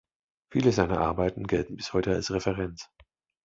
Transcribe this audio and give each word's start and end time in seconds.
Viele 0.49 0.71
seiner 0.71 0.97
Arbeiten 0.99 1.45
gelten 1.45 1.75
bis 1.75 1.93
heute 1.93 2.09
als 2.15 2.31
Referenz. 2.31 2.89